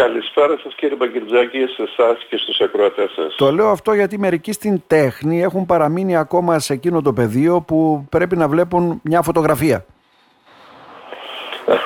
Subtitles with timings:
[0.00, 3.34] Καλησπέρα σας κύριε Μπαγκυρτζάκη, σε εσάς και στους ακροατές σας.
[3.36, 8.06] Το λέω αυτό γιατί μερικοί στην τέχνη έχουν παραμείνει ακόμα σε εκείνο το πεδίο που
[8.10, 9.84] πρέπει να βλέπουν μια φωτογραφία.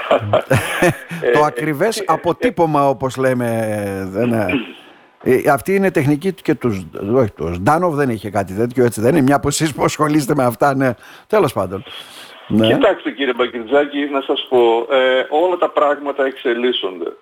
[1.35, 3.49] το ακριβές αποτύπωμα όπως λέμε.
[4.11, 4.47] Δεν είναι.
[5.23, 6.91] Ε, αυτή είναι τεχνική και του.
[7.15, 9.01] Όχι, τους Σντάνοβ δεν είχε κάτι τέτοιο έτσι.
[9.01, 10.75] Δεν είναι μια που εσείς που ασχολείστε με αυτά.
[10.75, 10.95] Ναι.
[11.27, 11.85] Τέλος πάντων.
[12.49, 12.67] Ναι.
[12.67, 17.13] Κοιτάξτε κύριε Μπαγκριτζάκη, να σας πω, ε, όλα τα πράγματα εξελίσσονται.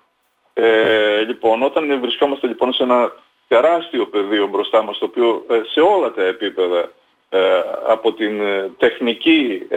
[0.53, 3.11] Ε, λοιπόν, όταν βρισκόμαστε λοιπόν σε ένα
[3.47, 6.91] τεράστιο πεδίο μπροστά μας, το οποίο ε, σε όλα τα επίπεδα,
[7.29, 7.39] ε,
[7.87, 9.67] από την ε, τεχνική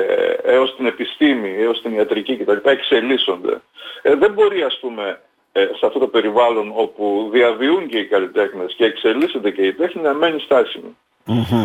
[0.42, 2.56] έως την επιστήμη, έως την ιατρική κτλ.
[2.62, 3.60] εξελίσσονται.
[4.02, 5.20] δεν μπορεί ας πούμε
[5.52, 10.15] σε αυτό το περιβάλλον όπου διαβιούν και οι καλλιτέχνες και εξελίσσονται και η τέχνη να
[10.15, 10.96] μένει στάσιμη.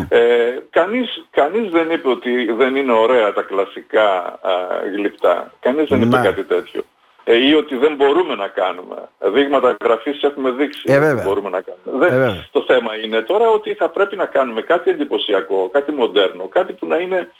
[0.09, 4.07] Ε, κανείς, κανείς δεν είπε ότι δεν είναι ωραία τα κλασικά
[4.41, 4.51] α,
[4.95, 5.53] γλυπτά.
[5.59, 6.23] Κανείς δεν είπε ναι.
[6.23, 6.81] κάτι τέτοιο.
[7.23, 8.95] Ε, ή ότι δεν μπορούμε να κάνουμε.
[9.19, 12.07] Δείγματα γραφής έχουμε δείξει ε, ότι μπορούμε να κάνουμε.
[12.07, 16.73] Ε, το θέμα είναι τώρα ότι θα πρέπει να κάνουμε κάτι εντυπωσιακό, κάτι μοντέρνο, κάτι
[16.73, 17.31] που να είναι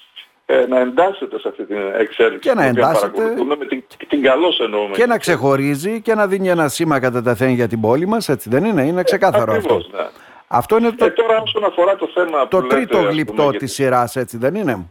[0.45, 3.21] ε, να εντάσσεται σε αυτή την εξέλιξη και να εντάσσεται
[3.57, 4.95] με την, την καλώς εννοούμε.
[4.95, 8.49] Και να ξεχωρίζει και να δίνει ένα σήμα κατά τα για την πόλη μας, έτσι
[8.49, 9.75] δεν είναι, είναι ξεκάθαρο αυτό.
[9.75, 10.07] Ναι.
[10.47, 11.05] Αυτό είναι το...
[11.05, 14.55] Ε, τώρα όσον αφορά το θέμα το τρίτο λέτε, γλυπτό πούμε, της σειράς, έτσι δεν
[14.55, 14.85] είναι;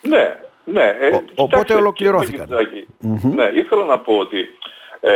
[0.00, 0.36] Ναι,
[0.72, 0.96] ναι.
[1.00, 2.48] Ε, Ο, οπότε ολοκληρώθηκαν.
[3.34, 4.48] Ναι, ήθελα να πω ότι
[5.00, 5.10] ε,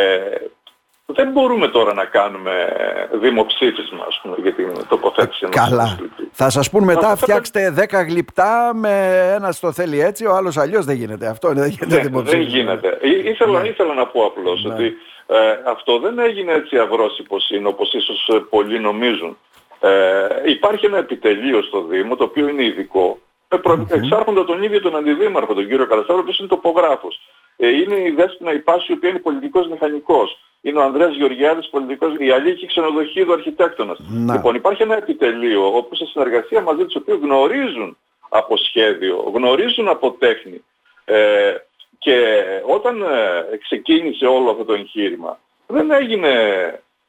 [1.07, 2.73] δεν μπορούμε τώρα να κάνουμε
[3.13, 5.99] δημοψήφισμα ας πούμε, για την τοποθέτηση ενός Καλά.
[6.33, 10.85] Θα σας πούν μετά φτιάξτε 10 γλυπτά με ένας το θέλει έτσι, ο άλλος αλλιώς
[10.85, 11.27] δεν γίνεται.
[11.27, 12.45] Αυτό είναι, δεν γίνεται ναι, δημοψήφισμα.
[12.45, 12.99] Δεν γίνεται.
[13.31, 13.69] Ήθελα, ναι.
[13.69, 14.75] ήθελα να πω απλώς ναι.
[14.75, 19.37] ότι ε, αυτό δεν έγινε έτσι αυρός υποσύνη όπως ίσως πολλοί νομίζουν.
[19.81, 23.24] Ε, υπάρχει ένα επιτελείο στο Δήμο το οποίο είναι ειδικό με
[23.59, 23.87] προ...
[23.91, 27.21] εξάρχοντα τον ίδιο τον αντιδήμαρχο, τον κύριο Καλαστάρο, ο οποίος είναι τοπογράφος.
[27.57, 30.39] Ε, είναι η Δέσποινα Υπάση, η οποία είναι πολιτικός μηχανικός.
[30.61, 33.99] Είναι ο Ανδρέας Γεωργιάδης, πολιτικός, η Αλίκη Ξενοδοχείδου Αρχιτέκτονας.
[34.33, 37.97] Λοιπόν, υπάρχει ένα επιτελείο όπου σε συνεργασία μαζί τους, οποίοι γνωρίζουν
[38.29, 40.65] από σχέδιο, γνωρίζουν από τέχνη.
[41.05, 41.55] Ε,
[41.99, 46.31] και όταν ε, ξεκίνησε όλο αυτό το εγχείρημα, δεν έγινε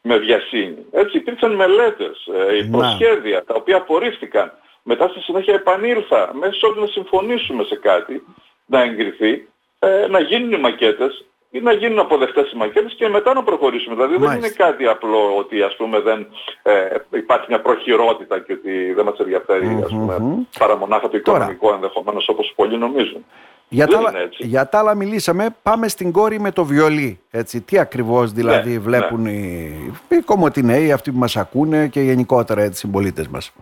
[0.01, 0.85] με βιασύνη.
[0.91, 4.53] Έτσι υπήρξαν μελέτες, ε, προσχέδια, τα οποία απορρίφθηκαν.
[4.87, 8.23] Μετά στη συνέχεια επανήλθα μέσω να συμφωνήσουμε σε κάτι,
[8.65, 9.47] να εγκριθεί,
[9.79, 13.95] ε, να γίνουν οι μακέτες ή να γίνουν αποδεκτές οι μακέτες και μετά να προχωρήσουμε.
[13.95, 16.27] Δηλαδή δεν είναι κάτι απλό ότι ας πούμε δεν
[16.63, 21.65] ε, υπάρχει μια προχειρότητα και ότι δεν μας ενδιαφέρει ας πούμε, παρά μονάχα το οικονομικό
[21.65, 21.75] Τώρα.
[21.75, 23.25] ενδεχομένως όπως πολλοί νομίζουν.
[23.69, 24.01] Για τα,
[24.37, 27.19] για τα άλλα μιλήσαμε, πάμε στην κόρη με το βιολί.
[27.31, 27.61] Έτσι.
[27.61, 29.29] Τι ακριβώς δηλαδή ναι, βλέπουν ναι.
[29.29, 33.53] οι, οι κομμωτινέοι, αυτοί που μας ακούνε και γενικότερα έτσι, οι συμπολίτες μας.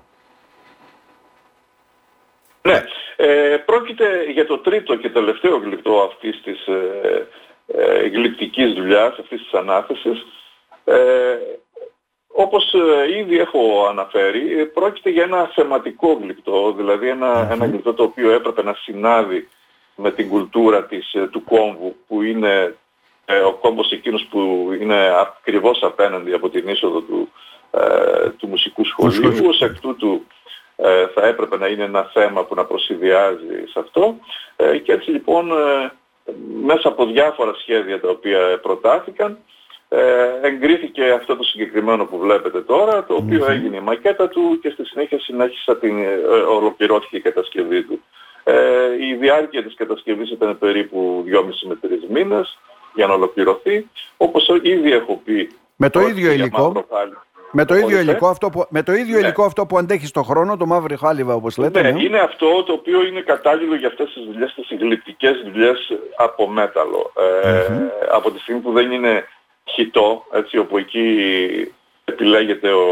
[2.68, 2.84] Ναι,
[3.16, 7.28] ε, πρόκειται για το τρίτο και τελευταίο γλυπτό αυτής της ε,
[7.68, 10.26] ε, γλυπτικής δουλειάς, αυτής της ανάθεσης.
[10.86, 11.38] Ε,
[12.28, 17.94] όπως ε, ήδη έχω αναφέρει, ε, πρόκειται για ένα θεματικό γλυπτό, δηλαδή ένα, ένα γλυπτό
[17.94, 19.48] το οποίο έπρεπε να συνάδει
[19.96, 22.76] με την κουλτούρα της, ε, του κόμβου που είναι
[23.26, 27.32] ε, ο κόμβος εκείνος που είναι ακριβώς απέναντι από την είσοδο του,
[27.72, 29.48] ε, του μουσικού σχολείου.
[29.48, 30.26] Ως εκ τούτου
[30.63, 30.63] ε,
[31.14, 34.16] θα έπρεπε να είναι ένα θέμα που να προσυδειάζει σε αυτό.
[34.56, 35.52] Ε, και έτσι λοιπόν
[36.64, 39.38] μέσα από διάφορα σχέδια τα οποία προτάθηκαν
[40.42, 44.86] εγκρίθηκε αυτό το συγκεκριμένο που βλέπετε τώρα, το οποιο έγινε η μακέτα του και στη
[44.86, 45.96] συνέχεια συνέχισα την,
[46.50, 48.02] ολοκληρώθηκε η κατασκευή του.
[48.44, 52.58] Ε, η διάρκεια της κατασκευής ήταν περίπου 2,5 με 3 μήνες
[52.94, 53.88] για να ολοκληρωθεί.
[54.18, 55.52] Όπως ήδη έχω πει...
[55.76, 56.86] Με το ίδιο υλικό.
[57.56, 59.20] Με το, ίδιο υλικό, αυτό που, με το ίδιο ναι.
[59.20, 61.82] υλικό αυτό που αντέχει στον χρόνο, το μαύρο χάλιβα όπως λέτε.
[61.82, 65.92] Ναι, ναι, είναι αυτό το οποίο είναι κατάλληλο για αυτές τις δουλειές, τις γλυπτικές δουλειές
[66.18, 67.12] από μέταλλο.
[67.44, 67.66] Ε,
[68.12, 69.24] Από τη στιγμή που δεν είναι
[69.66, 71.18] χιτό, έτσι, όπου εκεί
[72.06, 72.88] επιλέγεται ο,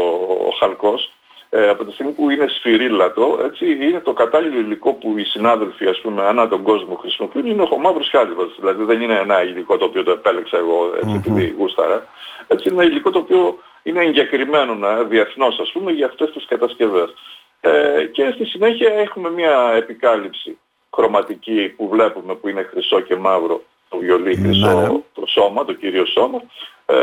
[0.48, 1.12] ο χαλκός,
[1.50, 5.86] ε, από τη στιγμή που είναι σφυρίλατο, έτσι, είναι το κατάλληλο υλικό που οι συνάδελφοι,
[5.86, 8.48] ας πούμε, ανά τον κόσμο χρησιμοποιούν, είναι ο μαύρος χάλιβας.
[8.58, 11.30] Δηλαδή δεν είναι ένα υλικό το οποίο το επέλεξα εγώ, έτσι, mm-hmm.
[11.30, 12.06] επειδή γούσταρα.
[12.46, 16.44] Έτσι, είναι ένα υλικό το οποίο είναι εγκεκριμένο να, διεθνώς, ας πούμε, για αυτές τις
[16.46, 17.14] κατασκευές.
[17.60, 20.58] Ε, και στη συνέχεια έχουμε μια επικάλυψη
[20.94, 24.86] χρωματική που βλέπουμε που είναι χρυσό και μαύρο το βιολί ναι, χρυσό ναι.
[25.12, 26.42] το σώμα, το κύριο σώμα,
[26.86, 26.94] ε,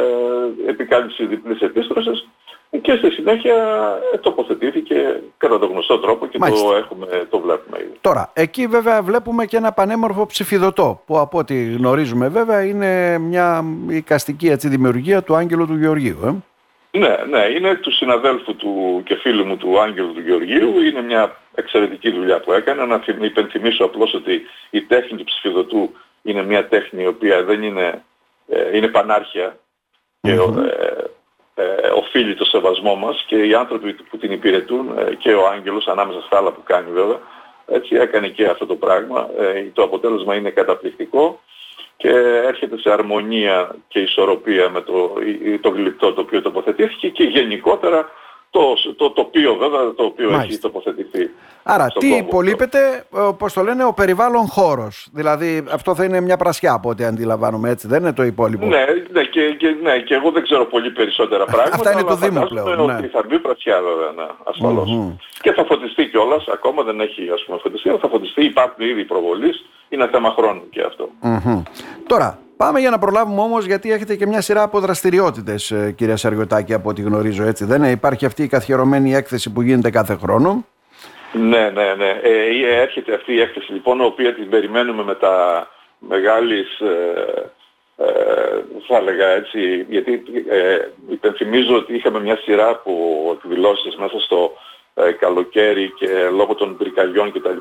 [0.70, 2.28] επικάλυψη διπλής επίστρωσης
[2.82, 3.56] και στη συνέχεια
[4.14, 7.98] ε, τοποθετήθηκε κατά τον γνωστό τρόπο και το, έχουμε, το βλέπουμε ήδη.
[8.02, 13.66] Τώρα, εκεί βέβαια βλέπουμε και ένα πανέμορφο ψηφιδωτό που από ό,τι γνωρίζουμε βέβαια είναι μια
[13.88, 16.18] οικαστική έτσι, δημιουργία του Άγγελου του Γεωργίου.
[16.26, 16.32] Ε;
[16.92, 20.82] Ναι, ναι, είναι του συναδέλφου του και φίλου μου του Άγγελου του Γεωργίου.
[20.82, 22.86] Είναι μια εξαιρετική δουλειά που έκανε.
[22.86, 28.04] Να υπενθυμίσω απλώς ότι η τέχνη του ψηφιδωτού είναι μια τέχνη η οποία δεν είναι,
[28.48, 29.58] ε, είναι πανάρχια
[30.22, 30.32] και
[31.56, 35.88] ε, οφείλει το σεβασμό μας και οι άνθρωποι που την υπηρετούν ε, και ο Άγγελος
[35.88, 37.20] ανάμεσα στα άλλα που κάνει βέβαια
[37.66, 39.30] έτσι έκανε και αυτό το πράγμα.
[39.38, 41.42] Ε, το αποτέλεσμα είναι καταπληκτικό
[42.02, 42.10] και
[42.48, 45.14] έρχεται σε αρμονία και ισορροπία με το,
[45.62, 48.10] το γλυπτό το οποίο τοποθετήθηκε και γενικότερα
[48.50, 50.48] το, το τοπίο βέβαια το οποίο Μάλιστα.
[50.48, 51.30] έχει τοποθετηθεί.
[51.64, 55.08] Άρα τι υπολείπεται, όπως το λένε, ο περιβάλλον χώρος.
[55.14, 58.86] Δηλαδή αυτό θα είναι μια πρασιά από ό,τι αντιλαμβάνομαι έτσι, δεν είναι το υπόλοιπο; Ναι,
[59.12, 61.76] ναι, και, και, ναι, και εγώ δεν ξέρω πολύ περισσότερα πράγματα.
[61.76, 62.86] Αυτά είναι το Δήμο πλέον.
[62.86, 62.94] Ναι.
[62.94, 64.90] Ότι θα μπει πρασιά βέβαια, ναι, ασφαλως
[65.42, 69.04] Και θα φωτιστεί κιόλας, ακόμα δεν έχει ας πούμε φωτιστεί, αλλά θα φωτιστεί, υπάρχουν ήδη
[69.06, 71.10] προβολής, είναι θέμα χρόνου και αυτό.
[72.08, 76.16] Τώρα, Πάμε για να προλάβουμε όμως γιατί έχετε και μια σειρά από δραστηριότητες ε, κυρία
[76.16, 80.16] Σαριωτάκη από ό,τι γνωρίζω έτσι δεν είναι; Υπάρχει αυτή η καθιερωμένη έκθεση που γίνεται κάθε
[80.16, 80.66] χρόνο;
[81.34, 82.20] Ναι, ναι, ναι.
[82.24, 85.68] Ε, ε έρχεται αυτή η έκθεση λοιπόν, η οποία την περιμένουμε με τα
[86.00, 87.52] μεγάλης, ε,
[87.98, 92.92] ε, θα έλεγα έτσι, γιατί ε, υπενθυμίζω ότι είχαμε μια σειρά από
[93.36, 94.52] εκδηλώσεις μέσα στο
[95.20, 97.58] καλοκαίρι και λόγω των πυρκαγιών κτλ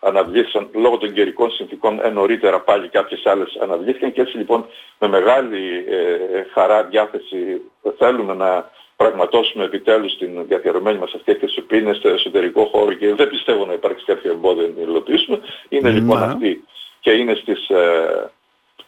[0.00, 4.12] αναβλήθησαν λόγω των καιρικών συνθήκων ε, νωρίτερα πάλι κάποιες άλλες αναβλήθηκαν.
[4.12, 4.66] Και έτσι λοιπόν
[4.98, 7.60] με μεγάλη ε, χαρά διάθεση
[7.98, 13.14] θέλουμε να πραγματώσουμε επιτέλους την διαθερωμένη μας αυτή έκθεση που είναι στο εσωτερικό χώρο και
[13.14, 15.40] δεν πιστεύω να υπάρξει κάποιο εμπόδιο να την υλοποιήσουμε.
[15.68, 16.64] Είναι λοιπόν αυτή
[17.00, 18.30] και είναι στις, ε,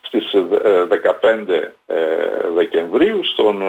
[0.00, 1.96] στις 15 ε,
[2.54, 3.62] Δεκεμβρίου στον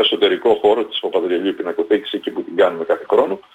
[0.00, 3.34] εσωτερικό χώρο της Παπαδριελίου Πινακοθήκης εκεί που την κάνουμε κάθε χρόνο.
[3.34, 3.53] ε,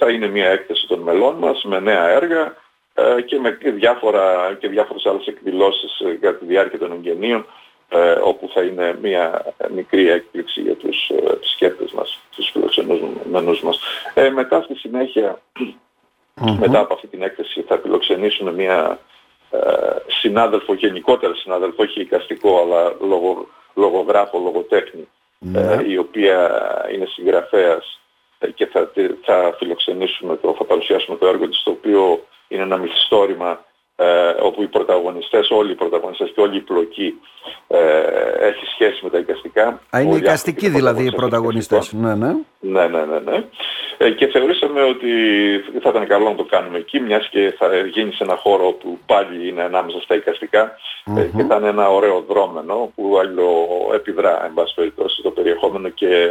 [0.00, 2.56] θα είναι μια έκθεση των μελών μας με νέα έργα
[2.94, 7.46] ε, και με διάφορα, και διάφορες άλλες εκδηλώσεις ε, για τη διάρκεια των εγγενείων
[8.22, 13.80] όπου θα είναι μια μικρή έκπληξη για τους επισκέπτες μας, τους φιλοξενούμενους μας.
[14.34, 15.40] μετά στη συνεχεια
[16.58, 18.98] μετά από αυτή την έκθεση θα φιλοξενήσουν μια
[20.20, 25.08] συνάδελφο, γενικότερα συνάδελφο, όχι εικαστικό αλλά λογο, λογογράφο, λογοτέχνη,
[25.38, 25.82] ναι.
[25.86, 26.50] η οποία
[26.94, 28.00] είναι συγγραφέας
[28.54, 28.90] και θα,
[29.24, 33.64] θα φιλοξενήσουμε το, θα παρουσιάσουμε το έργο της το οποίο είναι ένα μυθιστόρημα
[34.02, 37.20] ε, όπου οι πρωταγωνιστές, όλοι οι πρωταγωνιστές και όλη η πλοκή
[37.68, 37.78] ε,
[38.40, 39.80] έχει σχέση με τα εικαστικά.
[39.96, 41.92] Α, είναι εικαστικοί δηλαδή οι πρωταγωνιστές.
[41.92, 42.34] Ναι, ναι.
[42.60, 43.18] Ναι, ναι, ναι.
[43.18, 43.44] ναι.
[43.98, 45.10] Ε, και θεωρήσαμε ότι
[45.80, 48.98] θα ήταν καλό να το κάνουμε εκεί, μιας και θα γίνει σε ένα χώρο που
[49.06, 50.76] πάλι είναι ανάμεσα στα εικαστικά
[51.16, 53.50] ε, και θα είναι ένα ωραίο δρόμενο που άλλο
[53.94, 56.28] επιδρά, εν πάση περιπτώσει, το περιεχόμενο και,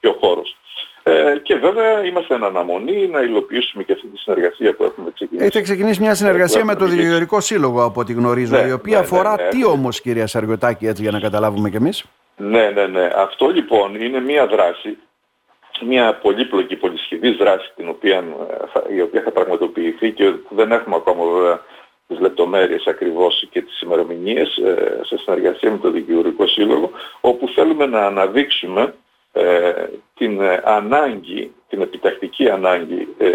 [0.00, 0.56] και ο χώρος.
[1.04, 5.44] Ε, και βέβαια είμαστε εν αναμονή να υλοποιήσουμε και αυτή τη συνεργασία που έχουμε ξεκινήσει.
[5.44, 9.02] Έχετε ξεκινήσει μια συνεργασία με το Διογειορικό Σύλλογο από ό,τι γνωρίζω, ναι, η οποία ναι,
[9.02, 9.48] αφορά ναι, ναι.
[9.48, 12.04] τι όμως κυρία Σαργοτάκη έτσι για να καταλάβουμε κι εμείς;
[12.36, 13.10] Ναι, ναι, ναι.
[13.16, 14.98] Αυτό λοιπόν είναι μια δράση,
[15.86, 18.24] μια πολύπλοκη, πολυσχηδής δράση την οποία,
[18.96, 21.60] η οποία θα πραγματοποιηθεί και δεν έχουμε ακόμα βέβαια
[22.08, 26.90] τις λεπτομέρειες ακριβώς και τις ημερομηνίες ε, σε συνεργασία με το Δικηγορικό Σύλλογο
[27.20, 28.94] όπου θέλουμε να αναδείξουμε
[29.32, 29.72] ε,
[30.14, 33.30] την ε, ανάγκη, την επιτακτική ανάγκη ε,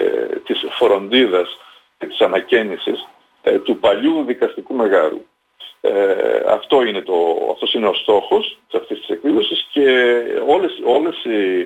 [0.45, 1.57] της φροντίδας
[1.97, 3.07] και της ανακαίνησης
[3.41, 5.25] ε, του παλιού δικαστικού μεγάρου.
[5.81, 7.13] Ε, αυτό είναι το,
[7.51, 9.89] αυτός είναι ο στόχος της αυτής της εκδήλωσης και
[10.47, 11.15] όλες, όλες,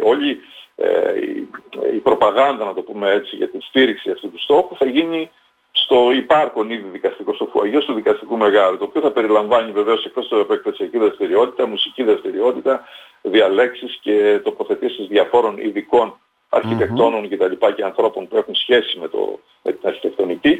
[0.03, 1.47] όλη η,
[1.95, 5.29] η προπαγάνδα, να το πούμε έτσι, για την στήριξη αυτού του στόχου θα γίνει
[5.71, 10.31] στο υπάρχον ήδη δικαστικό, στο φουαγείο του δικαστικού μεγάρου, το οποίο θα περιλαμβάνει βεβαίως εκτός
[10.31, 12.83] από εκπαιδευτική δραστηριότητα, μουσική δραστηριότητα,
[13.21, 16.19] διαλέξεις και τοποθετήσεις διαφόρων ειδικών
[16.49, 17.55] αρχιτεκτόνων mm-hmm.
[17.57, 17.73] κτλ.
[17.75, 20.59] και ανθρώπων που έχουν σχέση με, το, με την αρχιτεκτονική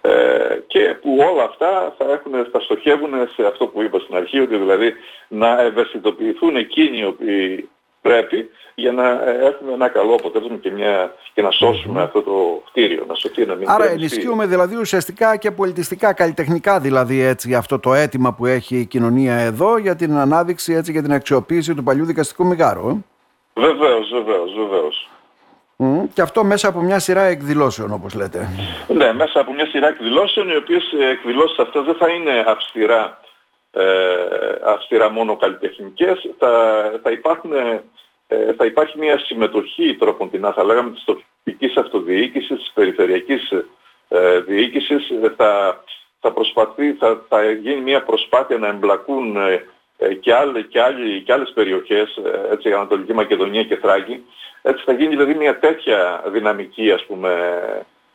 [0.00, 4.40] ε, και που όλα αυτά θα, έχουν, θα στοχεύουν σε αυτό που είπα στην αρχή,
[4.40, 4.92] ότι δηλαδή
[5.28, 7.68] να ευαισθητοποιηθούν εκείνοι οι οποίοι
[8.02, 12.62] πρέπει για να ε, έχουμε ένα καλό αποτέλεσμα και, μια, και να σώσουμε αυτό το
[12.70, 17.78] κτίριο, να σωθεί να μην Άρα ενισχύουμε δηλαδή ουσιαστικά και πολιτιστικά, καλλιτεχνικά δηλαδή έτσι αυτό
[17.78, 21.82] το αίτημα που έχει η κοινωνία εδώ για την ανάδειξη έτσι για την αξιοποίηση του
[21.82, 22.88] παλιού δικαστικού μηγάρου.
[22.88, 22.96] Ε.
[23.54, 25.08] Βεβαίως, βεβαίως, βεβαίως.
[25.82, 28.48] Mm, και αυτό μέσα από μια σειρά εκδηλώσεων όπως λέτε.
[28.88, 33.02] Ναι, μέσα από μια σειρά εκδηλώσεων οι οποίες ε, εκδηλώσεις αυτές δεν θα είναι αυστηρά
[33.02, 33.29] ε,
[34.64, 37.52] αυστηρά μόνο καλλιτεχνικές, θα, θα, υπάρχουν,
[38.26, 43.50] ε, θα υπάρχει μια συμμετοχή τρόποντινά, θα λέγαμε, της τοπικής αυτοδιοίκησης, της περιφερειακής
[44.08, 45.82] ε, διοίκησης, θα,
[46.20, 49.64] θα, προσπαθεί, θα, θα γίνει μια προσπάθεια να εμπλακούν ε,
[49.98, 54.24] ε και, άλλοι, και, άλλοι, και άλλες περιοχές, ε, έτσι, Ανατολική Μακεδονία και Θράκη.
[54.62, 57.30] Έτσι θα γίνει δηλαδή μια τέτοια δυναμική, ας πούμε,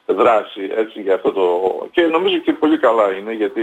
[0.05, 1.61] δράση έτσι, για αυτό το...
[1.91, 3.61] Και νομίζω και πολύ καλά είναι γιατί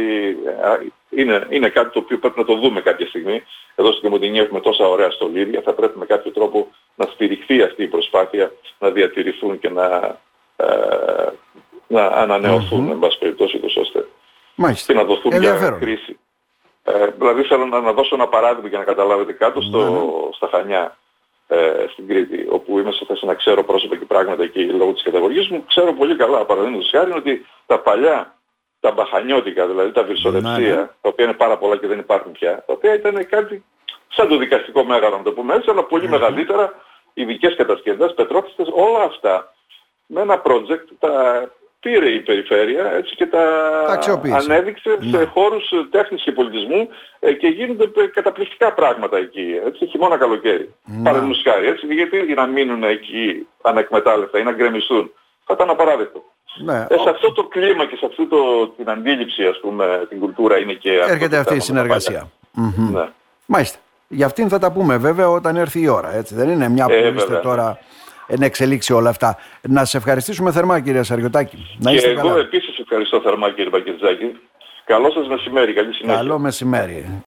[1.10, 3.42] είναι, είναι κάτι το οποίο πρέπει να το δούμε κάποια στιγμή.
[3.74, 7.82] Εδώ στην Κομωτινή έχουμε τόσα ωραία στολίδια, θα πρέπει με κάποιο τρόπο να στηριχθεί αυτή
[7.82, 10.18] η προσπάθεια, να διατηρηθούν και να,
[10.56, 11.26] ε,
[11.86, 12.92] να ανανεωθούν, mm-hmm.
[12.92, 14.08] εν πάση περιπτώσει, ώστε
[14.54, 14.92] Μάλιστα.
[14.92, 16.18] και να δοθούν για χρήση.
[16.84, 20.00] Ε, δηλαδή θέλω να, να, δώσω ένα παράδειγμα για να καταλάβετε κάτω στο, ναι, ναι.
[20.32, 20.96] στα Χανιά
[21.52, 25.02] ε, στην Κρήτη, όπου είμαι σε θέση να ξέρω πρόσωπα και πράγματα εκεί λόγω της
[25.02, 28.38] καταγωγής μου, ξέρω πολύ καλά, παραδείγματος χάρη, ότι τα παλιά,
[28.80, 30.74] τα μπαχανιώτικα, δηλαδή τα βυρσοδεψία, ναι, ναι.
[30.76, 33.64] τα οποία είναι πάρα πολλά και δεν υπάρχουν πια, τα οποία ήταν κάτι
[34.08, 36.72] σαν το δικαστικό μέγαρο να το πούμε έτσι, αλλά πολύ μεγαλύτερα,
[37.14, 39.54] ειδικές κατασκευές, πετρόφιστες, όλα αυτά
[40.06, 41.12] με ένα project τα
[41.82, 43.44] πήρε η περιφέρεια έτσι, και τα
[44.38, 45.24] ανέδειξε σε ναι.
[45.24, 46.88] χώρους τέχνης και πολιτισμού
[47.20, 50.74] ε, και γίνονται καταπληκτικά πράγματα εκεί, έτσι, χειμώνα καλοκαίρι.
[50.84, 51.02] Ναι.
[51.02, 55.12] Παραδείγματος χάρη, έτσι, γιατί να μείνουν εκεί ανεκμετάλλευτα ή να γκρεμιστούν.
[55.44, 56.22] Θα ήταν απαράδεκτο.
[56.64, 56.86] Ναι.
[56.88, 60.58] Ε, σε αυτό το κλίμα και σε αυτή το, την αντίληψη, ας πούμε, την κουλτούρα
[60.58, 60.92] είναι και...
[61.08, 62.30] Έρχεται αυτή η συνεργασία.
[62.92, 63.08] Ναι.
[63.46, 63.78] Μάλιστα.
[64.08, 66.34] Για αυτήν θα τα πούμε βέβαια όταν έρθει η ώρα, έτσι.
[66.34, 67.78] Δεν είναι μια ε, που είστε τώρα
[68.38, 69.36] να εξελίξει όλα αυτά.
[69.68, 71.76] Να σε ευχαριστήσουμε θερμά κύριε Σαριωτάκη.
[71.78, 74.36] Να είστε και εγώ επίσης ευχαριστώ θερμά κύριε Πακετζάκη.
[74.84, 76.22] Καλό σας μεσημέρι, καλή συνέχεια.
[76.22, 77.20] Καλό μεσημέρι.